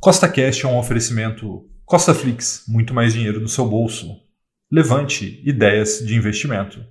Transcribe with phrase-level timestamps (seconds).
[0.00, 4.16] Costa Cash é um oferecimento Costa Flix, muito mais dinheiro no seu bolso.
[4.70, 6.86] Levante ideias de investimento.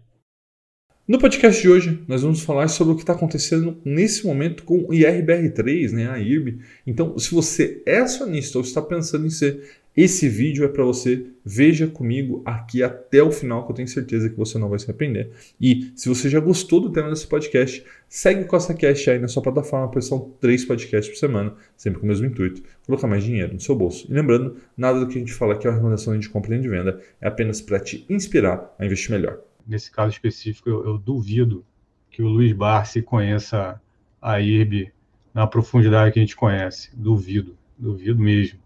[1.07, 4.79] No podcast de hoje, nós vamos falar sobre o que está acontecendo nesse momento com
[4.79, 6.59] o IRBR3, né, a IRB.
[6.85, 11.25] Então, se você é acionista ou está pensando em ser, esse vídeo é para você.
[11.43, 14.85] Veja comigo aqui até o final, que eu tenho certeza que você não vai se
[14.85, 15.31] arrepender.
[15.59, 19.27] E se você já gostou do tema desse podcast, segue o Costa Cash aí na
[19.27, 23.23] sua plataforma, pois são três podcasts por semana, sempre com o mesmo intuito, colocar mais
[23.23, 24.05] dinheiro no seu bolso.
[24.07, 26.59] E lembrando, nada do que a gente fala aqui é uma recomendação de compra e
[26.59, 29.39] de venda, é apenas para te inspirar a investir melhor.
[29.67, 31.65] Nesse caso específico, eu, eu duvido
[32.11, 33.81] que o Luiz Barsi conheça
[34.21, 34.91] a IRB
[35.33, 36.91] na profundidade que a gente conhece.
[36.95, 38.59] Duvido, duvido mesmo.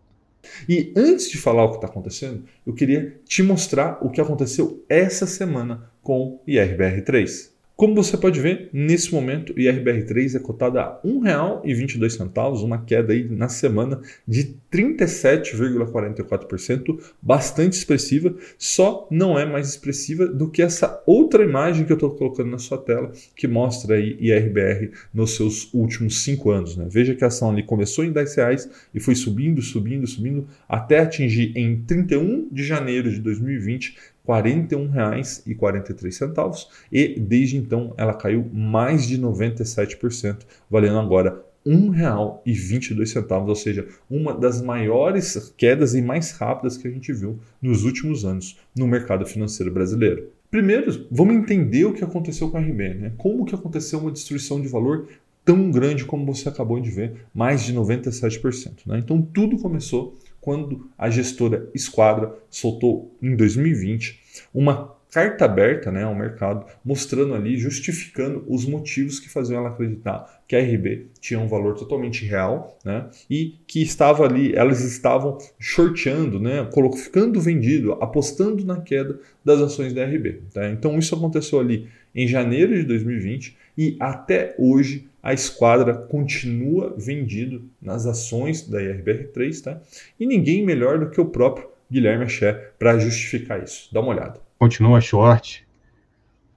[0.67, 4.83] E antes de falar o que está acontecendo, eu queria te mostrar o que aconteceu
[4.89, 7.50] essa semana com o IRBR3.
[7.81, 13.11] Como você pode ver, nesse momento o IRBR3 é cotado a R$ 1,22, uma queda
[13.11, 21.01] aí na semana de 37,44%, bastante expressiva, só não é mais expressiva do que essa
[21.07, 25.73] outra imagem que eu estou colocando na sua tela, que mostra aí IRBR nos seus
[25.73, 26.77] últimos cinco anos.
[26.77, 26.85] Né?
[26.87, 30.99] Veja que a ação ali começou em R$ reais e foi subindo, subindo, subindo, até
[30.99, 39.07] atingir em 31 de janeiro de 2020 R$ 41,43 e desde então ela caiu mais
[39.07, 46.77] de 97%, valendo agora R$ 1,22, ou seja, uma das maiores quedas e mais rápidas
[46.77, 50.29] que a gente viu nos últimos anos no mercado financeiro brasileiro.
[50.49, 53.13] Primeiro, vamos entender o que aconteceu com a RB, né?
[53.17, 55.07] Como que aconteceu uma destruição de valor
[55.43, 58.85] tão grande como você acabou de ver, mais de 97%.
[58.85, 58.99] Né?
[58.99, 64.19] Então tudo começou quando a gestora Esquadra soltou em 2020
[64.53, 70.41] uma carta aberta né, ao mercado, mostrando ali, justificando os motivos que faziam ela acreditar
[70.47, 75.37] que a RB tinha um valor totalmente real né, e que estava ali, elas estavam
[75.59, 80.43] shorteando, né, ficando vendido, apostando na queda das ações da RB.
[80.53, 80.69] Tá?
[80.69, 87.69] Então isso aconteceu ali em janeiro de 2020 e até hoje a esquadra continua vendido
[87.81, 89.79] nas ações da IRBR3, tá?
[90.19, 93.93] E ninguém melhor do que o próprio Guilherme Axé para justificar isso.
[93.93, 94.39] Dá uma olhada.
[94.57, 95.67] Continua short,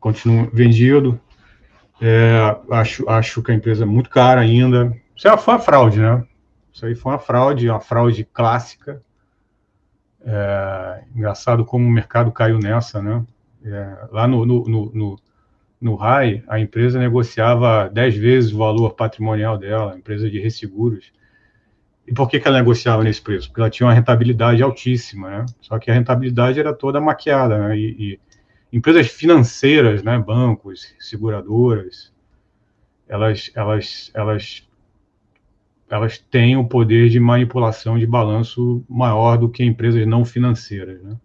[0.00, 1.20] continua vendido.
[2.00, 2.38] É,
[2.70, 4.96] acho, acho que a empresa é muito cara ainda.
[5.14, 6.24] Isso é foi uma fraude, né?
[6.72, 9.02] Isso aí foi uma fraude, uma fraude clássica.
[10.24, 13.24] É, engraçado como o mercado caiu nessa, né?
[13.64, 15.18] É, lá no, no, no, no
[15.92, 21.12] RAI, a empresa negociava 10 vezes o valor patrimonial dela, empresa de resseguros.
[22.06, 23.48] E por que, que ela negociava nesse preço?
[23.48, 25.46] Porque ela tinha uma rentabilidade altíssima, né?
[25.60, 27.78] Só que a rentabilidade era toda maquiada, né?
[27.78, 28.18] E,
[28.72, 30.18] e empresas financeiras, né?
[30.18, 32.12] Bancos, seguradoras,
[33.08, 34.68] elas, elas, elas,
[35.90, 41.16] elas têm o poder de manipulação de balanço maior do que empresas não financeiras, né?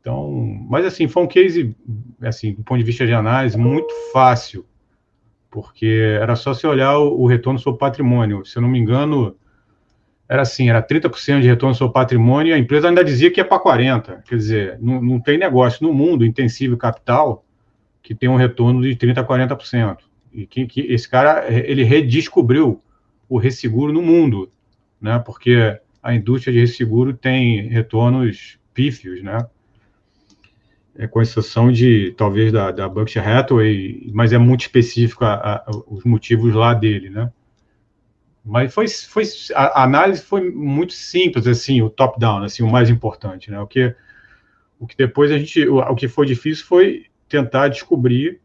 [0.00, 0.30] Então,
[0.68, 1.76] mas assim, foi um case,
[2.22, 4.64] assim, do ponto de vista de análise, muito fácil,
[5.50, 8.44] porque era só se olhar o, retorno sobre patrimônio.
[8.44, 9.36] Se eu não me engano,
[10.28, 13.44] era assim, era 30% de retorno sobre patrimônio e a empresa ainda dizia que ia
[13.44, 14.22] para 40%.
[14.22, 17.44] Quer dizer, não, não tem negócio no mundo intensivo capital
[18.02, 19.98] que tem um retorno de 30% a 40%.
[20.32, 22.82] E que, que esse cara, ele redescobriu
[23.28, 24.50] o resseguro no mundo,
[25.00, 25.18] né?
[25.18, 29.46] Porque a indústria de resseguro tem retornos pífios, né?
[30.98, 35.70] É, com exceção de talvez da, da Berkshire Hathaway, mas é muito específico a, a,
[35.86, 37.30] os motivos lá dele, né?
[38.44, 39.22] Mas foi, foi
[39.54, 43.60] a, análise foi muito simples, assim, o top-down, assim, o mais importante, né?
[43.60, 43.94] O que,
[44.80, 48.40] o que depois a gente, o, o que foi difícil foi tentar descobrir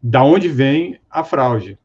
[0.00, 1.76] da onde vem a fraude,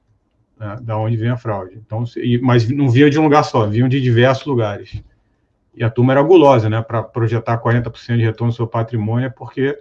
[0.59, 0.77] né?
[0.81, 1.81] da onde vem a fraude.
[1.83, 5.01] Então, e, mas não vinha de um lugar só, vinham de diversos lugares.
[5.75, 6.81] E a turma era gulosa, né?
[6.81, 9.79] Para projetar 40% de retorno no seu patrimônio, é porque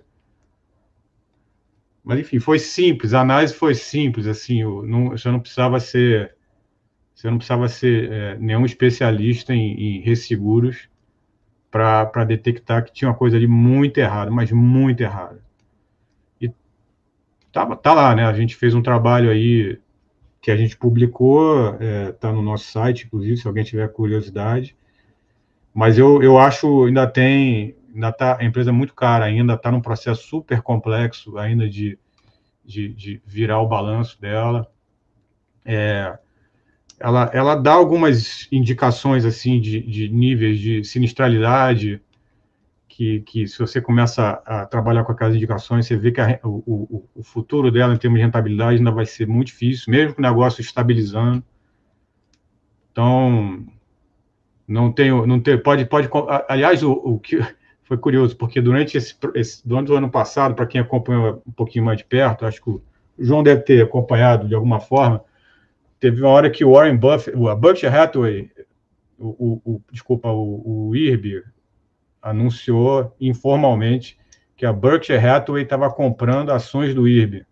[2.05, 6.37] mas enfim, foi simples, a análise foi simples, assim, não, você não precisava ser,
[7.15, 10.89] você não precisava ser é, nenhum especialista em, em resseguros
[11.71, 15.43] para detectar que tinha uma coisa ali muito errada, mas muito errada.
[16.41, 16.53] E
[17.51, 18.25] tá, tá lá, né?
[18.27, 19.81] A gente fez um trabalho aí
[20.41, 24.77] que a gente publicou, é, tá no nosso site, inclusive, se alguém tiver curiosidade.
[25.73, 29.71] Mas eu, eu acho ainda tem ainda tá, a empresa é muito cara ainda, está
[29.71, 31.99] num processo super complexo ainda de,
[32.65, 34.71] de, de virar o balanço dela.
[35.65, 36.19] É,
[36.99, 42.01] ela, ela dá algumas indicações assim de, de níveis de sinistralidade,
[42.89, 47.05] que, que se você começa a trabalhar com aquelas indicações, você vê que a, o,
[47.15, 50.23] o, futuro dela em termos de rentabilidade ainda vai ser muito difícil, mesmo com o
[50.23, 51.43] negócio estabilizando.
[52.93, 53.67] Então,
[54.67, 56.09] Não tenho, não tem, pode, pode.
[56.49, 57.39] Aliás, o, o que
[57.85, 61.85] foi curioso, porque durante esse, esse durante o ano passado, para quem acompanhou um pouquinho
[61.85, 62.83] mais de perto, acho que o
[63.19, 65.23] João deve ter acompanhado de alguma forma,
[66.01, 68.51] teve uma hora que o Warren Buffett, o Berkshire Hathaway,
[69.19, 71.45] o, o, o desculpa, o, o IRB
[72.21, 74.19] anunciou informalmente
[74.57, 77.45] que a Berkshire Hathaway estava comprando ações do IRB.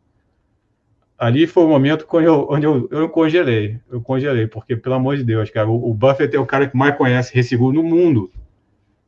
[1.18, 5.16] Ali foi o momento onde eu, onde eu, eu congelei, eu congelei, porque, pelo amor
[5.16, 8.30] de Deus, cara, o, o Buffett é o cara que mais conhece resseguro no mundo.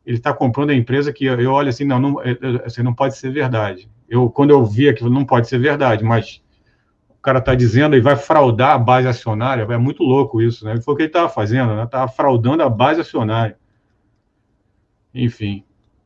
[0.05, 2.17] Ele está comprando a empresa que eu, olho assim, não, não,
[2.65, 3.89] assim, não pode ser verdade.
[4.09, 6.43] Eu, quando eu vi aquilo, não pode ser verdade, mas
[7.09, 10.79] o cara está dizendo e vai fraudar a base acionária, é muito louco isso, né?
[10.81, 11.85] Foi o que ele estava fazendo, né?
[11.85, 13.57] Estava fraudando a base acionária.
[15.15, 15.65] Enfim,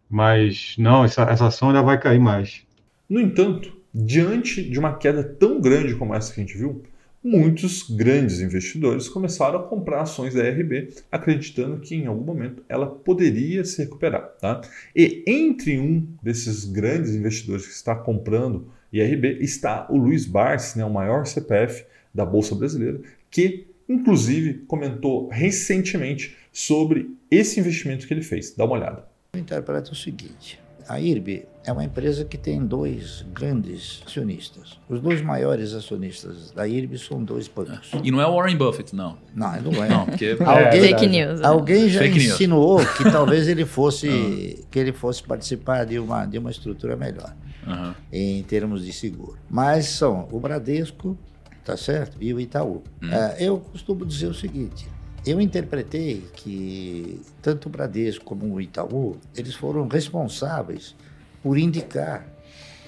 [0.08, 2.66] mas não, essa, essa ação ainda vai cair mais.
[3.08, 6.82] No entanto, diante de uma queda tão grande como essa que a gente viu,
[7.22, 12.86] muitos grandes investidores começaram a comprar ações da RB, acreditando que em algum momento ela
[12.86, 14.28] poderia se recuperar.
[14.40, 14.60] Tá?
[14.94, 20.84] E entre um desses grandes investidores que está comprando IRB está o Luiz Barsi, né,
[20.84, 21.84] o maior CPF
[22.14, 23.00] da Bolsa Brasileira,
[23.30, 28.54] que inclusive comentou recentemente sobre esse investimento que ele fez.
[28.54, 29.04] Dá uma olhada.
[29.32, 34.78] Eu interpreto o seguinte: a IRB é uma empresa que tem dois grandes acionistas.
[34.88, 37.90] Os dois maiores acionistas da IRB são dois bancos.
[38.02, 39.18] E não é o Warren Buffett, não.
[39.34, 39.88] Não, não é.
[39.88, 41.40] Não, porque alguém, Fake news.
[41.40, 41.46] né?
[41.46, 42.32] alguém já Fake news.
[42.34, 47.34] insinuou que talvez ele fosse que ele fosse participar de uma de uma estrutura melhor
[47.66, 47.94] Aham.
[48.10, 49.36] em termos de seguro.
[49.50, 51.18] Mas são o Bradesco,
[51.64, 52.82] tá certo, e o Itaú.
[53.02, 54.88] É, eu costumo dizer o seguinte.
[55.28, 60.96] Eu interpretei que tanto o Bradesco como o Itaú, eles foram responsáveis
[61.42, 62.26] por indicar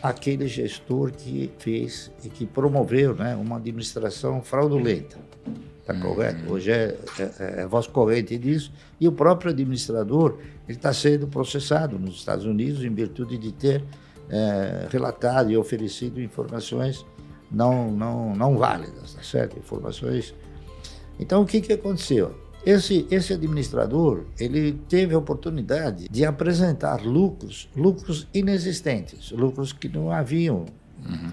[0.03, 5.19] aquele gestor que fez e que promoveu né, uma administração fraudulenta.
[5.81, 6.51] Está correto?
[6.51, 8.73] Hoje é, é, é voz corrente disso.
[8.99, 13.85] E o próprio administrador está sendo processado nos Estados Unidos em virtude de ter
[14.31, 17.05] é, relatado e oferecido informações
[17.53, 19.59] não, não, não válidas, tá certo?
[19.59, 20.35] Informações.
[21.21, 22.35] Então, o que, que aconteceu?
[22.65, 30.11] Esse, esse administrador, ele teve a oportunidade de apresentar lucros, lucros inexistentes, lucros que não
[30.11, 30.65] haviam,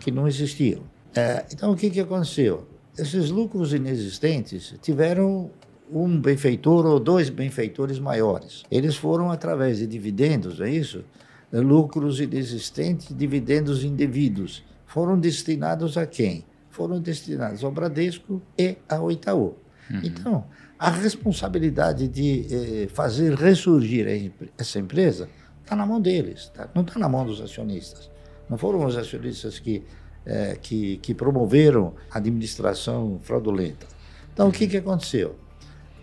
[0.01, 0.81] que não existiam.
[1.15, 2.65] É, então, o que, que aconteceu?
[2.97, 5.49] Esses lucros inexistentes tiveram
[5.91, 8.63] um benfeitor ou dois benfeitores maiores.
[8.69, 11.03] Eles foram através de dividendos, é isso?
[11.51, 14.63] Lucros inexistentes, dividendos indevidos.
[14.85, 16.43] Foram destinados a quem?
[16.69, 19.55] Foram destinados ao Bradesco e ao Itaú.
[20.03, 20.45] Então,
[20.77, 25.29] a responsabilidade de eh, fazer ressurgir essa empresa
[25.63, 26.69] está na mão deles, tá?
[26.73, 28.09] não está na mão dos acionistas.
[28.49, 29.83] Não foram os acionistas que,
[30.25, 33.85] eh, que, que promoveram a administração fraudulenta.
[34.33, 35.35] Então, o que, que aconteceu?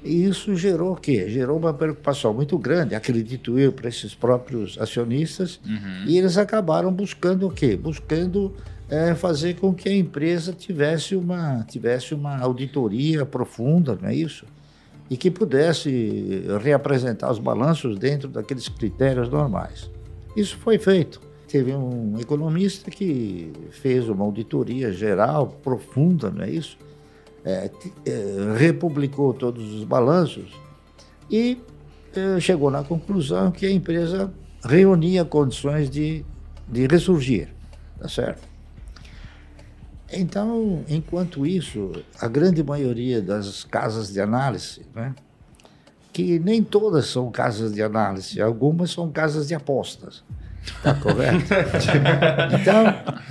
[0.03, 1.31] E isso gerou o quê?
[1.31, 5.59] Gerou uma preocupação muito grande, acredito eu, para esses próprios acionistas,
[6.07, 7.75] e eles acabaram buscando o quê?
[7.75, 8.55] Buscando
[8.89, 14.47] eh, fazer com que a empresa tivesse uma, tivesse uma auditoria profunda, não é isso?
[15.11, 19.91] E que pudesse reapresentar os balanços dentro daqueles critérios normais.
[20.37, 21.21] Isso foi feito.
[21.47, 26.77] Teve um economista que fez uma auditoria geral, profunda, não é isso?
[27.45, 27.71] é,
[28.07, 30.51] é, republicou todos os balanços
[31.31, 31.61] e
[32.17, 34.33] é, chegou na conclusão que a empresa
[34.65, 36.25] reunia condições de,
[36.67, 37.49] de ressurgir,
[37.99, 38.54] tá certo?
[40.17, 45.15] Então, enquanto isso, a grande maioria das casas de análise, né,
[46.13, 50.23] que nem todas são casas de análise, algumas são casas de apostas,
[50.83, 51.45] tá correto?
[52.61, 52.85] Então,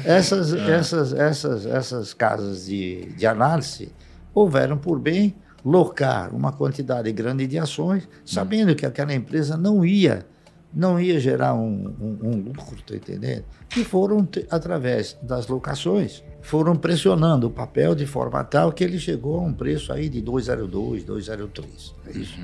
[0.03, 3.91] essas, essas, essas, essas casas de, de análise
[4.33, 10.25] houveram por bem locar uma quantidade grande de ações, sabendo que aquela empresa não ia
[10.73, 13.43] não ia gerar um, um, um lucro, tá entendendo?
[13.75, 19.39] E foram, através das locações, foram pressionando o papel de forma tal que ele chegou
[19.39, 21.95] a um preço aí de 202, 203.
[22.07, 22.39] É isso.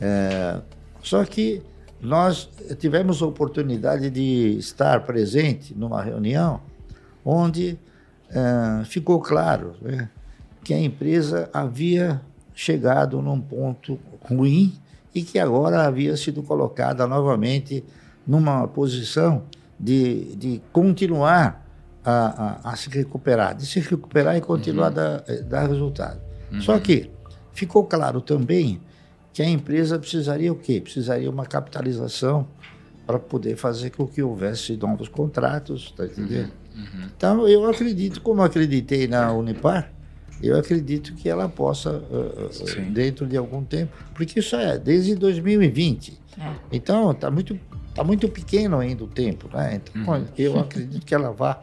[0.00, 0.60] É,
[1.02, 1.62] só que
[2.00, 6.60] nós tivemos a oportunidade de estar presente numa reunião
[7.24, 7.78] onde
[8.30, 10.08] eh, ficou claro né,
[10.62, 12.20] que a empresa havia
[12.54, 14.74] chegado num ponto ruim
[15.16, 17.82] e que agora havia sido colocada novamente
[18.26, 19.44] numa posição
[19.80, 21.66] de, de continuar
[22.04, 26.20] a, a, a se recuperar, de se recuperar e continuar a dar, eh, dar resultado.
[26.60, 27.10] Só que
[27.54, 28.78] ficou claro também
[29.32, 30.82] que a empresa precisaria o quê?
[30.82, 32.46] Precisaria uma capitalização
[33.06, 36.52] para poder fazer com que houvesse novos contratos, tá entendendo?
[37.16, 39.90] Então, eu acredito, como acreditei na Unipar,
[40.42, 46.18] eu acredito que ela possa, uh, dentro de algum tempo, porque isso é desde 2020.
[46.38, 46.52] É.
[46.72, 47.58] Então, está muito,
[47.94, 49.48] tá muito pequeno ainda o tempo.
[49.52, 49.80] Né?
[49.82, 50.26] Então, uhum.
[50.36, 51.56] eu acredito que ela vai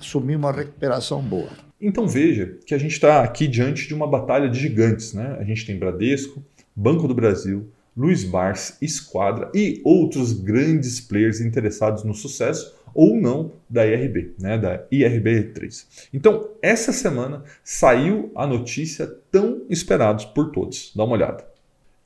[0.00, 1.48] assumir uma recuperação boa.
[1.80, 5.12] Então veja que a gente está aqui diante de uma batalha de gigantes.
[5.12, 5.36] Né?
[5.38, 6.44] A gente tem Bradesco,
[6.74, 13.52] Banco do Brasil, Luiz Bars, Esquadra e outros grandes players interessados no sucesso ou não
[13.68, 15.84] da IRB, né, da IRB3.
[16.14, 20.92] Então, essa semana saiu a notícia tão esperada por todos.
[20.94, 21.44] Dá uma olhada.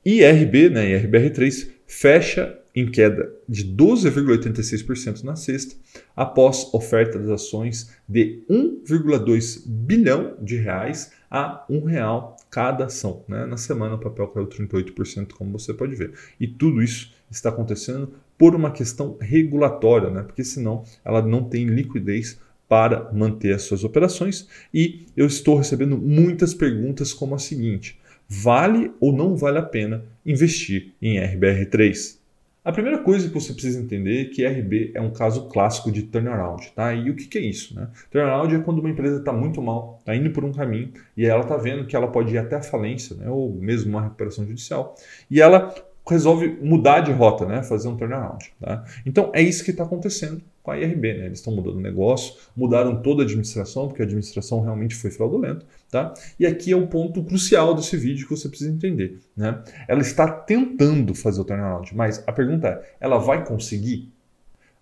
[0.05, 5.75] IRB, né, IRBR3, fecha em queda de 12,86% na sexta,
[6.17, 13.25] após oferta das ações de 1,2 bilhão de reais a um real cada ação.
[13.29, 13.45] Né?
[13.47, 16.13] Na semana o papel caiu 38%, como você pode ver.
[16.41, 20.23] E tudo isso está acontecendo por uma questão regulatória, né?
[20.23, 22.39] porque senão ela não tem liquidez
[22.69, 24.49] para manter as suas operações.
[24.73, 30.05] E eu estou recebendo muitas perguntas como a seguinte: vale ou não vale a pena
[30.25, 32.22] investir em RBR3?
[32.65, 36.05] A primeira coisa que você precisa entender é que RB é um caso clássico de
[36.05, 36.95] turnaround, tá?
[36.95, 37.89] E o que, que é isso, né?
[38.09, 41.43] Turnaround é quando uma empresa está muito mal, está indo por um caminho e ela
[41.43, 43.29] está vendo que ela pode ir até a falência, né?
[43.29, 44.95] Ou mesmo uma recuperação judicial
[45.29, 45.75] e ela
[46.09, 47.63] resolve mudar de rota, né?
[47.63, 48.85] Fazer um turnaround, tá?
[49.07, 51.27] Então é isso que está acontecendo com a IRB, né?
[51.27, 55.65] Eles estão mudando o negócio, mudaram toda a administração, porque a administração realmente foi fraudulenta,
[55.91, 56.13] tá?
[56.39, 59.63] E aqui é um ponto crucial desse vídeo que você precisa entender, né?
[59.89, 64.13] Ela está tentando fazer o turnaround, mas a pergunta é, ela vai conseguir?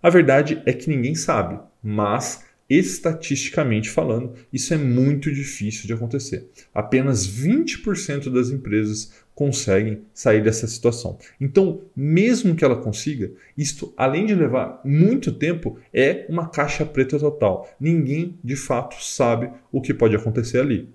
[0.01, 6.49] A verdade é que ninguém sabe, mas estatisticamente falando, isso é muito difícil de acontecer.
[6.73, 9.11] Apenas 20% das empresas
[9.41, 11.17] conseguem sair dessa situação.
[11.39, 17.17] Então, mesmo que ela consiga, isto, além de levar muito tempo, é uma caixa preta
[17.17, 17.67] total.
[17.79, 20.87] Ninguém de fato sabe o que pode acontecer ali.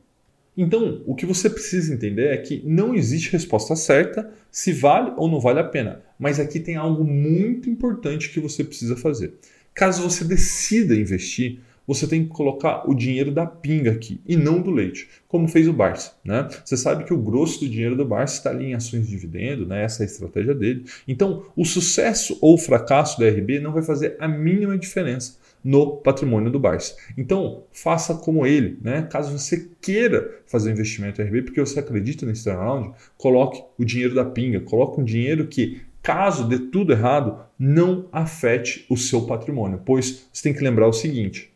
[0.57, 5.29] Então, o que você precisa entender é que não existe resposta certa se vale ou
[5.29, 6.03] não vale a pena.
[6.17, 9.35] Mas aqui tem algo muito importante que você precisa fazer.
[9.75, 14.61] Caso você decida investir, você tem que colocar o dinheiro da pinga aqui e não
[14.61, 16.13] do leite, como fez o Barça.
[16.25, 16.49] Né?
[16.65, 19.67] Você sabe que o grosso do dinheiro do Barça está ali em ações de dividendo,
[19.67, 19.85] né?
[19.85, 20.85] essa é a estratégia dele.
[21.07, 25.97] Então, o sucesso ou o fracasso da RB não vai fazer a mínima diferença no
[25.97, 26.95] patrimônio do Barça.
[27.19, 29.03] Então, faça como ele, né?
[29.11, 34.15] Caso você queira fazer investimento em RB, porque você acredita nesse turnaround, coloque o dinheiro
[34.15, 39.83] da pinga, coloque um dinheiro que caso dê tudo errado, não afete o seu patrimônio,
[39.85, 41.51] pois você tem que lembrar o seguinte: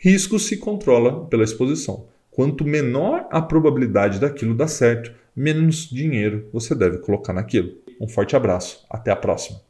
[0.00, 2.06] Risco se controla pela exposição.
[2.30, 7.72] Quanto menor a probabilidade daquilo dar certo, menos dinheiro você deve colocar naquilo.
[8.00, 9.60] Um forte abraço, até a próxima.